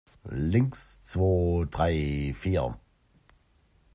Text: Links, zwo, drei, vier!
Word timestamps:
Links, 0.31 0.99
zwo, 1.03 1.63
drei, 1.65 2.33
vier! 2.33 2.75